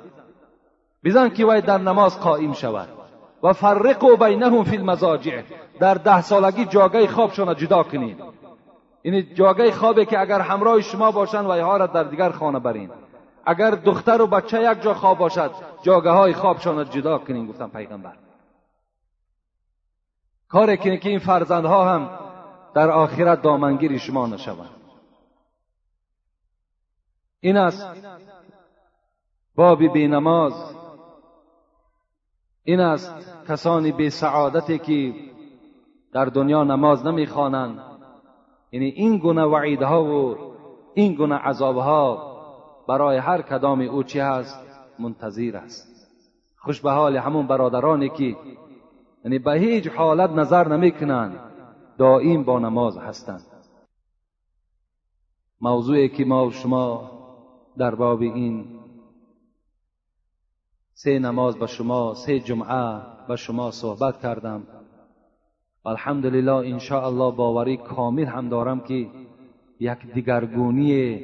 [1.03, 2.94] بزن که وی در نماز قائم شود
[3.45, 5.41] و فرقوا بینهم فی المزاجع.
[5.79, 8.17] در ده سالگی جاگه خوابشان جدا کنید
[9.03, 12.89] یعنی جاگه خوابه که اگر همراه شما باشند و اینها را در دیگر خانه برین.
[13.45, 18.13] اگر دختر و بچه یک جا خواب باشد جاگه های خوابشان جدا کنین گفتم پیغمبر.
[20.49, 22.09] کار کنید که این فرزندها هم
[22.73, 24.69] در آخرت دامنگیری شما نشوند.
[27.39, 27.87] این است
[29.55, 30.75] بابی بی نماز.
[32.67, 33.13] این است
[33.47, 35.13] کسانی بی سعادتی که
[36.13, 37.79] در دنیا نماز نمی‌خوانند.
[38.71, 40.37] یعنی این گونه وعیدها و
[40.93, 42.35] این گونه عذابها
[42.87, 44.59] برای هر کدام او چی هست؟
[44.99, 46.09] منتظر است.
[46.57, 48.35] خوش به حال همون برادرانی که
[49.23, 51.39] یعنی به هیچ حالت نظر نمی‌کنند.
[51.97, 53.45] دائم با نماز هستند.
[55.61, 57.11] موضوعی که ما و شما
[57.77, 58.74] در باب این
[60.97, 64.63] سه نماز به شما سه جمعه به شما صحبت کردم.
[65.85, 69.07] الحمدلله ان الله باوری کامل هم دارم که
[69.79, 71.23] یک دیگرگونی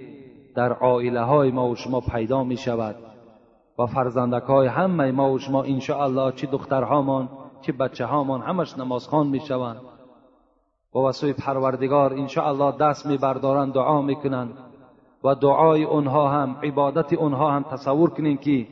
[0.56, 2.96] در عائله های ما و شما پیدا می شود
[3.80, 7.30] و فرزندک های همه ما و شما ان الله چه دخترهامان
[7.62, 9.82] چه بچه هامان همش نمازخوان می شوند
[10.96, 14.54] و وسوی پروردگار ان الله دست می بردارند دعا می کنند
[15.24, 18.68] و دعای اونها هم عبادت اونها هم تصور کنین که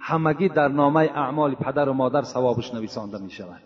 [0.00, 3.62] همگی در نامه اعمال پدر و مادر ثوابش نویسانده می شود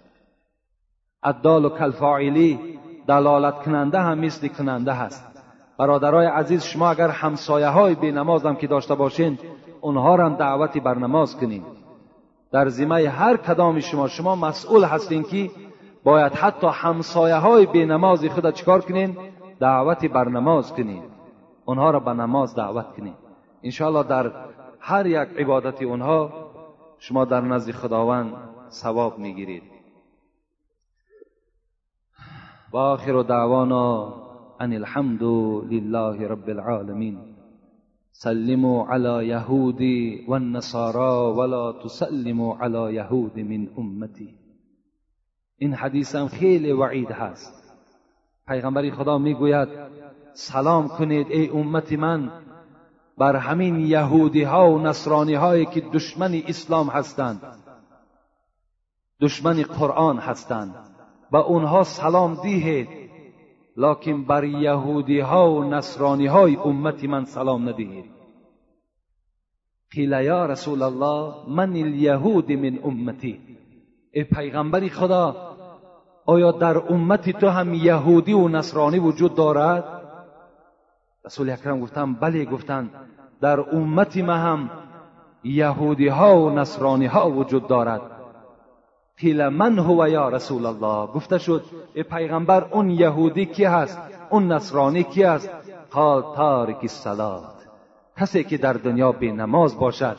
[1.22, 5.31] الدال و کلفاعلی دلالت کننده هم مثل کننده هست.
[5.78, 9.39] برادرای عزیز شما اگر همسایه های بی نماز هم که داشته باشین
[9.81, 11.62] اونها را هم دعوتی بر نماز کنین.
[12.53, 15.51] در زیمه هر کدام شما شما مسئول هستین که
[16.05, 19.16] باید حتی همسایه های بی نماز خود چکار کنین؟
[19.61, 21.03] دعوتی بر نماز کنین.
[21.64, 23.14] اونها را به نماز دعوت کنین.
[23.62, 24.33] انشاءالله در
[24.91, 26.51] هر یک عبادت اونها
[26.99, 28.32] شما در نزد خداوند
[28.70, 29.62] ثواب می‌گیرید.
[32.72, 34.14] و آخر دعوانا
[34.61, 35.22] ان الحمد
[35.72, 37.18] لله رب العالمین.
[38.12, 44.34] سلموا على یهودی و النصارا ولا تسلموا على یهود من امتی.
[45.59, 47.74] این حدیث هم خیلی وعید هست.
[48.49, 49.68] پیغمبری خدا می‌گوید
[50.32, 52.30] سلام کنید ای امت من.
[53.21, 57.43] بر همین یهودی ها و نصرانی هایی که دشمن اسلام هستند.
[59.21, 60.75] دشمن قرآن هستند.
[61.33, 62.89] به اونها سلام دیه
[63.77, 68.05] لکن بر یهودی ها و نصرانی های امت من سلام ندهید
[69.91, 73.41] قیل یا رسول الله من الیهود من امتی.
[74.12, 75.57] ای پیغمبری خدا
[76.27, 79.85] آیا در امتی تو هم یهودی و نصرانی وجود دارد؟
[81.25, 83.10] رسول اکرم گفتم بله گفتند
[83.41, 84.70] در امتی ما هم
[85.45, 88.01] یهودی ها و نصرانی ها وجود دارد.
[89.18, 91.64] قیل من هو یا رسول الله؟ گفته شد
[91.95, 93.99] ای پیغمبر اون یهودی کی هست؟
[94.30, 95.51] اون نصرانی کی هست
[95.91, 97.61] قال تارک الصلات.
[98.16, 100.16] کسی که در دنیا به نماز باشد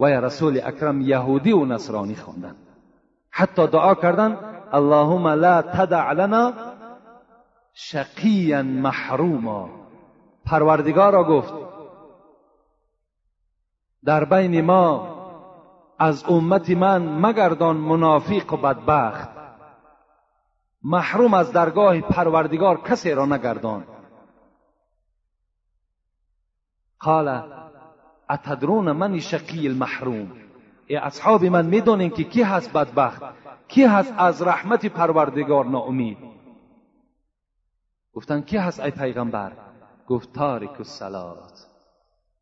[0.00, 2.56] و یا رسول اکرم یهودی و نصرانی خوندن
[3.30, 4.36] حتی دعا کردن
[4.72, 6.52] اللهم لا تدع لنا
[7.74, 9.68] شقیا محروما.
[10.46, 11.54] پروردگار را گفت
[14.04, 15.20] در بین ما
[15.98, 19.28] از امت من مگردان منافق و بدبخت.
[20.82, 23.84] محروم از درگاه پروردگار کسی را نگردان.
[27.00, 27.42] قال
[28.30, 30.32] اتدرون من شقی المحروم؟
[30.86, 33.22] ای اصحاب من می‌دونین که کی هست بدبخت؟
[33.68, 36.18] کی هست از رحمت پروردگار ناامید؟
[38.12, 39.52] گفتن کی هست ای پیغمبر؟
[40.06, 41.66] گفت تارک الصلات.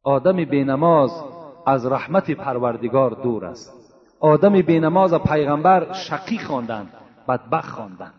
[0.02, 1.24] آدم بینماز
[1.68, 3.72] از رحمت پروردگار دور است.
[4.20, 6.92] آدم بینماز پیغمبر شقی خواندند
[7.28, 8.17] بدبخت خواندند.